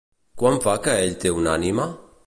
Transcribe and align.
Quant 0.43 0.57
fa 0.63 0.73
que 0.87 0.95
ell 1.03 1.15
té 1.25 1.35
una 1.43 1.57
ànima? 1.61 1.91